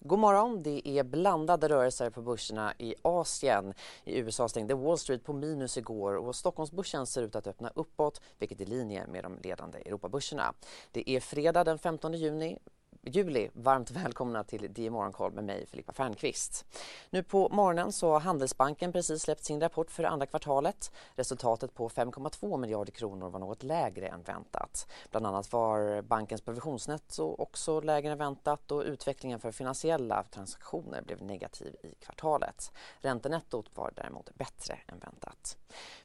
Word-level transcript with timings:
God 0.00 0.18
morgon. 0.18 0.62
Det 0.62 0.88
är 0.88 1.04
blandade 1.04 1.68
rörelser 1.68 2.10
på 2.10 2.22
börserna 2.22 2.74
i 2.78 2.94
Asien. 3.02 3.74
I 4.04 4.18
USA 4.18 4.48
stängde 4.48 4.74
Wall 4.74 4.98
Street 4.98 5.24
på 5.24 5.32
minus 5.32 5.76
igår 5.76 6.16
och 6.16 6.36
Stockholmsbörsen 6.36 7.06
ser 7.06 7.22
ut 7.22 7.36
att 7.36 7.46
öppna 7.46 7.72
uppåt 7.74 8.20
vilket 8.38 8.60
är 8.60 8.64
i 8.64 8.66
linje 8.66 9.06
med 9.06 9.24
de 9.24 9.38
ledande 9.42 9.78
Europabörserna. 9.78 10.54
Det 10.92 11.10
är 11.10 11.20
fredag 11.20 11.64
den 11.64 11.78
15 11.78 12.14
juni 12.14 12.58
juli. 13.02 13.50
Varmt 13.52 13.90
välkomna 13.90 14.44
till 14.44 14.72
DI 14.72 14.90
Morgonkoll 14.90 15.32
med 15.32 15.44
mig, 15.44 15.66
Filippa 15.66 15.92
Fernqvist. 15.92 16.64
Nu 17.10 17.22
på 17.22 17.48
morgonen 17.48 17.92
så 17.92 18.12
har 18.12 18.20
Handelsbanken 18.20 18.92
precis 18.92 19.22
släppt 19.22 19.44
sin 19.44 19.60
rapport 19.60 19.90
för 19.90 20.04
andra 20.04 20.26
kvartalet. 20.26 20.92
Resultatet 21.14 21.74
på 21.74 21.88
5,2 21.88 22.56
miljarder 22.56 22.92
kronor 22.92 23.30
var 23.30 23.40
något 23.40 23.62
lägre 23.62 24.08
än 24.08 24.22
väntat. 24.22 24.90
Bland 25.10 25.26
annat 25.26 25.52
var 25.52 26.02
bankens 26.02 26.40
provisionsnetto 26.42 27.34
också 27.38 27.80
lägre 27.80 28.12
än 28.12 28.18
väntat 28.18 28.72
och 28.72 28.82
utvecklingen 28.82 29.40
för 29.40 29.52
finansiella 29.52 30.22
transaktioner 30.22 31.02
blev 31.02 31.22
negativ 31.22 31.76
i 31.82 31.94
kvartalet. 32.04 32.72
Räntenettot 33.00 33.70
var 33.74 33.92
däremot 33.96 34.34
bättre 34.34 34.78
än 34.86 34.98
väntat. 34.98 35.56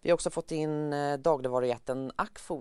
Vi 0.02 0.10
har 0.10 0.14
också 0.14 0.30
fått 0.30 0.52
in 0.52 0.94
eh, 0.94 1.18
dagligvarujätten 1.18 2.12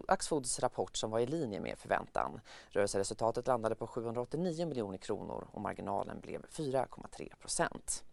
Axfoods 0.06 0.60
rapport 0.60 0.96
som 0.96 1.10
var 1.10 1.20
i 1.20 1.26
linje 1.26 1.60
med 1.60 1.78
förväntan. 1.78 2.40
Rörelseresultatet 2.70 3.46
landade 3.46 3.74
på 3.74 3.86
700 3.86 4.23
289 4.26 4.66
miljoner 4.66 4.98
kronor 4.98 5.48
och 5.52 5.60
marginalen 5.60 6.20
blev 6.20 6.42
4,3 6.42 7.36
procent. 7.36 8.04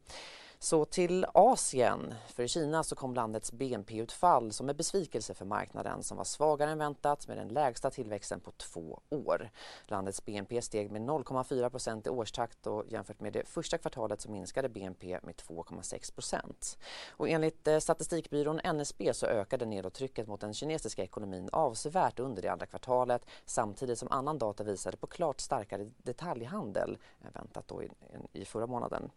Så 0.64 0.86
till 0.86 1.26
Asien. 1.34 2.14
För 2.28 2.44
i 2.44 2.48
Kina 2.48 2.84
så 2.84 2.96
kom 2.96 3.14
landets 3.14 3.52
BNP-utfall 3.52 4.52
som 4.52 4.70
en 4.70 4.76
besvikelse 4.76 5.34
för 5.34 5.46
marknaden 5.46 6.04
som 6.04 6.18
var 6.18 6.24
svagare 6.24 6.72
än 6.72 6.78
väntat 6.78 7.28
med 7.28 7.38
den 7.38 7.48
lägsta 7.48 7.90
tillväxten 7.90 8.40
på 8.40 8.52
två 8.52 9.00
år. 9.10 9.50
Landets 9.86 10.26
BNP 10.26 10.62
steg 10.62 10.92
med 10.92 11.02
0,4 11.02 11.70
procent 11.70 12.08
i 12.08 12.10
årstakt 12.10 12.68
och 12.68 12.86
jämfört 12.88 13.20
med 13.20 13.34
det 13.34 13.48
första 13.48 13.78
kvartalet 13.78 14.22
så 14.22 14.32
minskade 14.32 14.70
BNP 14.70 15.20
med 15.24 15.36
2,6 15.36 16.14
procent. 16.14 16.78
Och 17.10 17.30
enligt 17.30 17.68
eh, 17.68 17.80
statistikbyrån 17.80 18.60
NSB 18.74 19.14
så 19.14 19.26
ökade 19.26 19.66
nedåttrycket 19.66 20.28
mot 20.28 20.42
den 20.42 20.54
kinesiska 20.54 21.04
ekonomin 21.04 21.50
avsevärt 21.52 22.20
under 22.20 22.42
det 22.42 22.48
andra 22.48 22.66
kvartalet 22.66 23.26
samtidigt 23.46 24.00
som 24.00 24.12
annan 24.12 24.38
data 24.38 24.64
visade 24.64 24.98
på 24.98 25.08
klart 25.08 25.40
starkare 25.40 25.90
detaljhandel 25.98 26.98
än 27.22 27.32
väntat 27.34 27.68
då 27.68 27.84
i, 27.84 27.90
i 28.34 28.46
förra 28.46 28.68
månaden. 28.68 29.12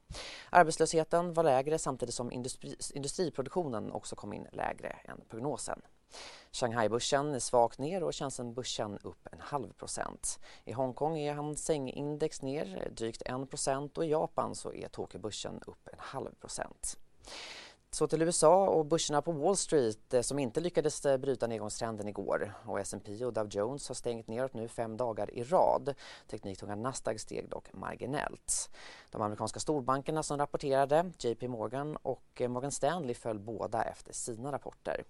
Arbetslösheten 0.50 1.33
var 1.34 1.42
lägre 1.42 1.78
samtidigt 1.78 2.14
som 2.14 2.32
industri, 2.32 2.76
industriproduktionen 2.94 3.92
också 3.92 4.16
kom 4.16 4.32
in 4.32 4.46
lägre 4.52 4.88
än 4.88 5.20
prognosen. 5.28 5.80
Shanghai-börsen 6.52 7.34
är 7.34 7.38
svagt 7.38 7.78
ner 7.78 8.02
och 8.02 8.14
Shenzhen-börsen 8.14 8.98
upp 9.02 9.28
en 9.32 9.40
halv 9.40 9.72
procent. 9.72 10.38
I 10.64 10.72
Hongkong 10.72 11.18
är 11.18 11.34
Hang 11.34 11.56
Seng-index 11.56 12.42
ner 12.42 12.88
drygt 12.96 13.22
1 13.22 13.50
procent 13.50 13.98
och 13.98 14.04
i 14.04 14.08
Japan 14.08 14.54
så 14.54 14.72
är 14.72 14.88
Tokyo-börsen 14.88 15.60
upp 15.66 15.88
en 15.92 15.98
halv 15.98 16.34
procent. 16.40 16.98
Så 17.94 18.06
till 18.06 18.22
USA 18.22 18.66
och 18.66 18.86
börserna 18.86 19.22
på 19.22 19.32
Wall 19.32 19.56
Street 19.56 20.14
eh, 20.14 20.20
som 20.20 20.38
inte 20.38 20.60
lyckades 20.60 21.06
eh, 21.06 21.16
bryta 21.16 21.46
nedgångstrenden 21.46 22.08
igår. 22.08 22.54
Och 22.66 22.80
S&P 22.80 23.24
och 23.24 23.32
Dow 23.32 23.48
Jones 23.50 23.88
har 23.88 23.94
stängt 23.94 24.28
neråt 24.28 24.54
nu 24.54 24.68
fem 24.68 24.96
dagar 24.96 25.34
i 25.34 25.42
rad. 25.42 25.94
Tekniktunga 26.30 26.74
Nasdaq 26.74 27.20
steg 27.20 27.48
dock 27.48 27.72
marginellt. 27.72 28.70
De 29.14 29.22
amerikanska 29.22 29.60
storbankerna 29.60 30.22
som 30.22 30.38
rapporterade, 30.38 31.10
JP 31.18 31.48
Morgan 31.48 31.96
och 32.02 32.24
eh, 32.40 32.48
Morgan 32.48 32.70
Stanley 32.70 33.14
föll 33.14 33.38
båda 33.38 33.82
efter 33.82 34.12
sina 34.12 34.52
rapporter. 34.52 35.04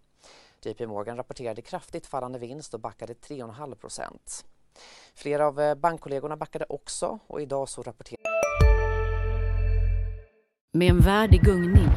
JP 0.62 0.86
Morgan 0.86 1.16
rapporterade 1.16 1.62
kraftigt 1.62 2.06
fallande 2.06 2.38
vinst 2.38 2.74
och 2.74 2.80
backade 2.80 3.12
3,5 3.12 3.74
procent. 3.74 4.44
Flera 5.14 5.46
av 5.46 5.60
eh, 5.60 5.74
bankkollegorna 5.74 6.36
backade 6.36 6.64
också 6.68 7.18
och 7.26 7.42
idag 7.42 7.68
så 7.68 7.82
rapporterade... 7.82 8.22
Med 10.72 10.90
en 10.90 11.00
värld 11.00 11.34
i 11.34 11.38
gungning 11.38 11.88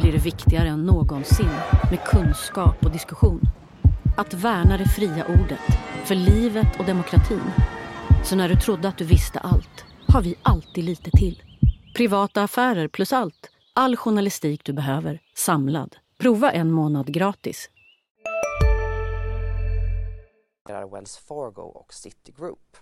blir 0.00 0.12
det 0.12 0.24
viktigare 0.24 0.68
än 0.68 0.86
någonsin 0.86 1.52
med 1.90 2.04
kunskap 2.04 2.84
och 2.84 2.90
diskussion. 2.90 3.40
Att 4.16 4.34
värna 4.34 4.76
det 4.78 4.88
fria 4.88 5.26
ordet, 5.28 5.78
för 6.04 6.14
livet 6.14 6.80
och 6.80 6.84
demokratin. 6.84 7.50
Så 8.24 8.36
när 8.36 8.48
du 8.48 8.56
trodde 8.56 8.88
att 8.88 8.98
du 8.98 9.04
visste 9.04 9.38
allt, 9.38 9.84
har 10.12 10.22
vi 10.22 10.34
alltid 10.42 10.84
lite 10.84 11.10
till. 11.10 11.42
Privata 11.96 12.42
affärer 12.42 12.88
plus 12.88 13.12
allt. 13.12 13.50
All 13.74 13.96
journalistik 13.96 14.64
du 14.64 14.72
behöver, 14.72 15.22
samlad. 15.34 15.96
Prova 16.18 16.50
en 16.50 16.70
månad 16.70 17.14
gratis. 17.14 17.70
Wells 20.92 21.16
Fargo 21.16 21.62
och 21.62 21.94
Citigroup. 21.94 22.76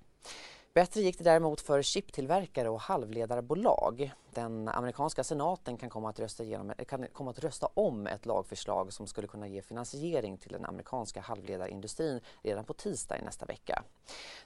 Bättre 0.74 1.00
gick 1.00 1.18
det 1.18 1.24
däremot 1.24 1.60
för 1.60 1.82
chiptillverkare 1.82 2.68
och 2.68 2.80
halvledarbolag. 2.80 4.12
Den 4.34 4.68
amerikanska 4.68 5.24
senaten 5.24 5.76
kan 5.76 5.90
komma, 5.90 6.10
att 6.10 6.20
rösta 6.20 6.44
igenom, 6.44 6.72
kan 6.88 7.06
komma 7.12 7.30
att 7.30 7.38
rösta 7.38 7.68
om 7.74 8.06
ett 8.06 8.26
lagförslag 8.26 8.92
som 8.92 9.06
skulle 9.06 9.26
kunna 9.26 9.48
ge 9.48 9.62
finansiering 9.62 10.38
till 10.38 10.52
den 10.52 10.64
amerikanska 10.64 11.20
halvledarindustrin 11.20 12.20
redan 12.42 12.64
på 12.64 12.74
tisdag 12.74 13.18
i 13.18 13.22
nästa 13.22 13.46
vecka. 13.46 13.82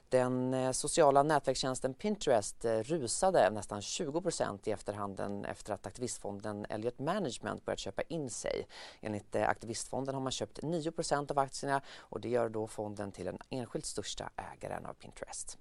Den 0.09 0.53
eh, 0.53 0.71
sociala 0.71 1.23
nätverkstjänsten 1.23 1.93
Pinterest 1.93 2.65
eh, 2.65 2.79
rusade 2.79 3.49
nästan 3.49 3.81
20% 3.81 4.59
i 4.69 4.71
efterhanden 4.71 5.45
efter 5.45 5.73
att 5.73 5.87
aktivistfonden 5.87 6.65
Elliot 6.69 6.99
Management 6.99 7.65
börjat 7.65 7.79
köpa 7.79 8.01
in 8.01 8.29
sig. 8.29 8.67
Enligt 9.01 9.35
eh, 9.35 9.49
aktivistfonden 9.49 10.15
har 10.15 10.21
man 10.21 10.31
köpt 10.31 10.59
9% 10.59 11.31
av 11.31 11.39
aktierna 11.39 11.81
och 11.97 12.21
det 12.21 12.29
gör 12.29 12.49
då 12.49 12.67
fonden 12.67 13.11
till 13.11 13.25
den 13.25 13.37
enskilt 13.49 13.85
största 13.85 14.29
ägaren 14.35 14.85
av 14.85 14.93
Pinterest. 14.93 15.57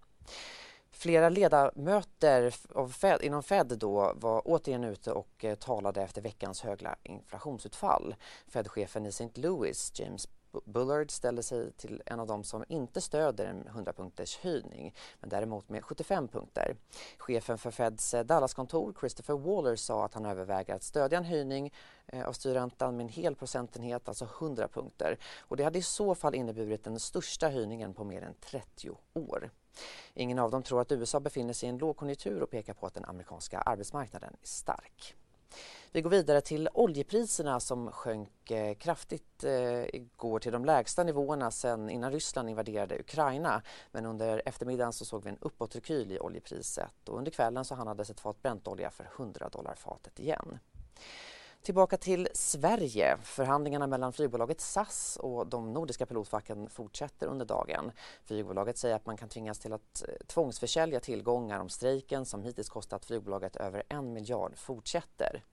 Flera 0.90 1.28
ledamöter 1.28 2.50
Fed, 2.88 3.22
inom 3.22 3.42
Fed 3.42 3.78
då 3.78 4.12
var 4.16 4.42
återigen 4.44 4.84
ute 4.84 5.12
och 5.12 5.44
eh, 5.44 5.54
talade 5.54 6.02
efter 6.02 6.22
veckans 6.22 6.62
höga 6.62 6.96
inflationsutfall. 7.02 8.14
Fed-chefen 8.48 9.06
i 9.06 9.08
St. 9.08 9.40
Louis, 9.40 9.92
James 9.94 10.28
Bullard 10.64 11.10
ställde 11.10 11.42
sig 11.42 11.72
till 11.72 12.02
en 12.06 12.20
av 12.20 12.26
dem 12.26 12.44
som 12.44 12.64
inte 12.68 13.00
stöder 13.00 13.46
en 13.46 13.64
100-punkters 13.64 14.38
höjning 14.42 14.94
men 15.20 15.30
däremot 15.30 15.68
med 15.68 15.84
75 15.84 16.28
punkter. 16.28 16.76
Chefen 17.18 17.58
för 17.58 17.70
Feds 17.70 18.14
eh, 18.14 18.24
Dallaskontor, 18.24 18.94
Christopher 19.00 19.34
Waller, 19.34 19.76
sa 19.76 20.04
att 20.04 20.14
han 20.14 20.26
överväger 20.26 20.74
att 20.74 20.82
stödja 20.82 21.18
en 21.18 21.24
höjning 21.24 21.72
eh, 22.06 22.24
av 22.24 22.32
styrräntan 22.32 22.96
med 22.96 23.04
en 23.04 23.08
hel 23.08 23.36
procentenhet, 23.36 24.08
alltså 24.08 24.24
100 24.24 24.68
punkter. 24.68 25.18
Och 25.38 25.56
det 25.56 25.64
hade 25.64 25.78
i 25.78 25.82
så 25.82 26.14
fall 26.14 26.34
inneburit 26.34 26.84
den 26.84 27.00
största 27.00 27.48
höjningen 27.48 27.94
på 27.94 28.04
mer 28.04 28.22
än 28.22 28.34
30 28.34 28.90
år. 29.14 29.50
Ingen 30.14 30.38
av 30.38 30.50
dem 30.50 30.62
tror 30.62 30.80
att 30.80 30.92
USA 30.92 31.20
befinner 31.20 31.52
sig 31.52 31.66
i 31.66 31.70
en 31.70 31.78
lågkonjunktur 31.78 32.42
och 32.42 32.50
pekar 32.50 32.74
på 32.74 32.86
att 32.86 32.94
den 32.94 33.04
amerikanska 33.04 33.60
arbetsmarknaden 33.60 34.36
är 34.42 34.46
stark. 34.46 35.14
Vi 35.94 36.02
går 36.02 36.10
vidare 36.10 36.40
till 36.40 36.68
oljepriserna 36.74 37.60
som 37.60 37.92
sjönk 37.92 38.50
eh, 38.50 38.74
kraftigt 38.74 39.44
eh, 39.44 39.94
igår 39.94 40.38
till 40.38 40.52
de 40.52 40.64
lägsta 40.64 41.04
nivåerna 41.04 41.50
sedan 41.50 41.90
innan 41.90 42.12
Ryssland 42.12 42.50
invaderade 42.50 42.98
Ukraina. 43.00 43.62
Men 43.90 44.06
under 44.06 44.42
eftermiddagen 44.46 44.92
så 44.92 45.04
såg 45.04 45.24
vi 45.24 45.30
en 45.30 45.38
uppåtrekyl 45.40 46.12
i 46.12 46.20
oljepriset 46.20 47.08
och 47.08 47.18
under 47.18 47.30
kvällen 47.30 47.64
så 47.64 47.74
handlades 47.74 48.10
ett 48.10 48.20
fat 48.20 48.42
bräntolja 48.42 48.90
för 48.90 49.08
100 49.16 49.48
dollar 49.48 49.74
fatet 49.74 50.20
igen. 50.20 50.58
Tillbaka 51.62 51.96
till 51.96 52.28
Sverige. 52.34 53.16
Förhandlingarna 53.22 53.86
mellan 53.86 54.12
flygbolaget 54.12 54.60
SAS 54.60 55.16
och 55.20 55.46
de 55.46 55.72
nordiska 55.72 56.06
pilotfacken 56.06 56.68
fortsätter 56.70 57.26
under 57.26 57.46
dagen. 57.46 57.92
Flygbolaget 58.24 58.78
säger 58.78 58.96
att 58.96 59.06
man 59.06 59.16
kan 59.16 59.28
tvingas 59.28 59.58
till 59.58 59.72
att 59.72 60.04
eh, 60.08 60.14
tvångsförsälja 60.26 61.00
tillgångar 61.00 61.60
om 61.60 61.68
strejken 61.68 62.24
som 62.24 62.42
hittills 62.42 62.68
kostat 62.68 63.04
flygbolaget 63.04 63.56
över 63.56 63.82
en 63.88 64.12
miljard 64.12 64.58
fortsätter. 64.58 65.44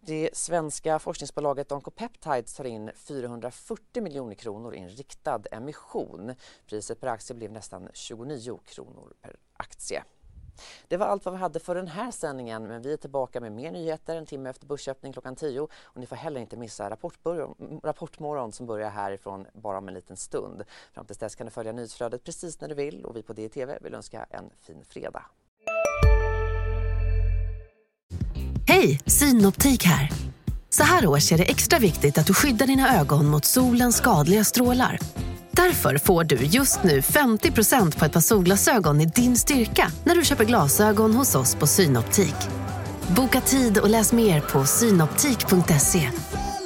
Det 0.00 0.30
svenska 0.32 0.98
forskningsbolaget 0.98 1.72
Oncopeptides 1.72 2.54
tar 2.54 2.64
in 2.64 2.90
440 2.94 4.02
miljoner 4.02 4.34
kronor 4.34 4.74
i 4.74 4.78
en 4.78 4.88
riktad 4.88 5.42
emission. 5.50 6.34
Priset 6.66 7.00
per 7.00 7.08
aktie 7.08 7.36
blev 7.36 7.52
nästan 7.52 7.88
29 7.92 8.60
kronor 8.64 9.12
per 9.20 9.36
aktie. 9.56 10.04
Det 10.88 10.96
var 10.96 11.06
allt 11.06 11.24
vad 11.24 11.34
vi 11.34 11.40
hade 11.40 11.60
för 11.60 11.74
den 11.74 11.88
här 11.88 12.10
sändningen 12.10 12.66
men 12.66 12.82
vi 12.82 12.92
är 12.92 12.96
tillbaka 12.96 13.40
med 13.40 13.52
mer 13.52 13.72
nyheter 13.72 14.16
en 14.16 14.26
timme 14.26 14.50
efter 14.50 14.66
börsöppning 14.66 15.12
klockan 15.12 15.36
10 15.36 15.60
och 15.60 15.70
ni 15.94 16.06
får 16.06 16.16
heller 16.16 16.40
inte 16.40 16.56
missa 16.56 16.90
Rapportmorgon 17.82 18.52
som 18.52 18.66
börjar 18.66 18.90
härifrån 18.90 19.46
bara 19.52 19.78
om 19.78 19.88
en 19.88 19.94
liten 19.94 20.16
stund. 20.16 20.62
Fram 20.92 21.06
tills 21.06 21.18
dess 21.18 21.34
kan 21.34 21.46
du 21.46 21.50
följa 21.50 21.72
nyhetsflödet 21.72 22.24
precis 22.24 22.60
när 22.60 22.68
du 22.68 22.74
vill 22.74 23.04
och 23.04 23.16
vi 23.16 23.22
på 23.22 23.32
DTV 23.32 23.78
vill 23.80 23.94
önska 23.94 24.26
en 24.30 24.50
fin 24.60 24.84
fredag. 24.88 25.24
Hej, 28.68 29.00
Synoptik 29.06 29.84
här. 29.84 30.08
Så 30.70 30.82
här 30.82 31.06
års 31.06 31.32
är 31.32 31.38
det 31.38 31.50
extra 31.50 31.78
viktigt 31.78 32.18
att 32.18 32.26
du 32.26 32.34
skyddar 32.34 32.66
dina 32.66 33.00
ögon 33.00 33.26
mot 33.26 33.44
solens 33.44 33.96
skadliga 33.96 34.44
strålar. 34.44 34.98
Därför 35.56 35.98
får 35.98 36.24
du 36.24 36.36
just 36.36 36.82
nu 36.82 37.00
50% 37.00 37.98
på 37.98 38.04
ett 38.04 38.12
par 38.12 38.20
solglasögon 38.20 39.00
i 39.00 39.06
din 39.06 39.36
styrka 39.36 39.90
när 40.04 40.14
du 40.14 40.24
köper 40.24 40.44
glasögon 40.44 41.14
hos 41.14 41.34
oss 41.34 41.54
på 41.54 41.66
Synoptik. 41.66 42.34
Boka 43.16 43.40
tid 43.40 43.78
och 43.78 43.90
läs 43.90 44.12
mer 44.12 44.40
på 44.40 44.64
synoptik.se. 44.64 46.10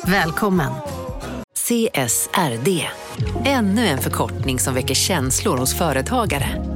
Välkommen! 0.07 0.73
CSRD. 1.55 2.87
Ännu 3.45 3.87
en 3.87 3.99
förkortning 3.99 4.59
som 4.59 4.75
väcker 4.75 4.95
känslor 4.95 5.57
hos 5.57 5.75
företagare. 5.75 6.76